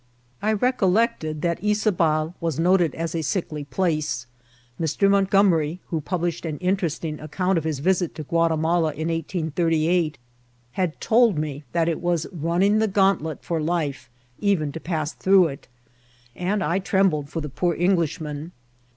[0.41, 4.25] I recollected that Yzabal was noted as a sickly place;
[4.79, 5.07] Mr.
[5.07, 10.17] Montgomery, who pub* lished an interesting account of his visit to Guatimala in 1838,
[10.71, 14.09] had told me that it was running the gauntlet for life
[14.39, 15.67] even to pass through it,
[16.35, 18.53] and I trembled for the poor Englishman.